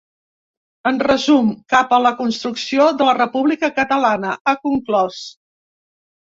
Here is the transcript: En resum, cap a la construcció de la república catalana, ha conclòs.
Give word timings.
En 0.91 0.95
resum, 1.07 1.51
cap 1.73 1.93
a 1.97 1.99
la 2.05 2.11
construcció 2.21 2.87
de 3.03 3.09
la 3.11 3.13
república 3.19 3.71
catalana, 3.77 4.33
ha 4.53 4.57
conclòs. 4.65 5.21